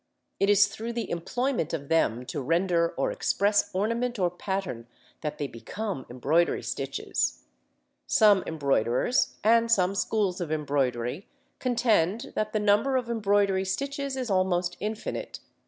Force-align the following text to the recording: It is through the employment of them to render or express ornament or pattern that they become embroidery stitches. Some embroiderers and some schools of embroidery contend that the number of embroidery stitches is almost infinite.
It 0.39 0.49
is 0.49 0.65
through 0.65 0.93
the 0.93 1.11
employment 1.11 1.73
of 1.75 1.87
them 1.87 2.25
to 2.25 2.41
render 2.41 2.89
or 2.97 3.11
express 3.11 3.69
ornament 3.71 4.17
or 4.17 4.31
pattern 4.31 4.87
that 5.21 5.37
they 5.37 5.45
become 5.45 6.07
embroidery 6.09 6.63
stitches. 6.63 7.43
Some 8.07 8.43
embroiderers 8.47 9.35
and 9.43 9.71
some 9.71 9.93
schools 9.93 10.41
of 10.41 10.51
embroidery 10.51 11.27
contend 11.59 12.33
that 12.35 12.51
the 12.51 12.59
number 12.59 12.95
of 12.97 13.11
embroidery 13.11 13.63
stitches 13.63 14.17
is 14.17 14.31
almost 14.31 14.75
infinite. 14.79 15.39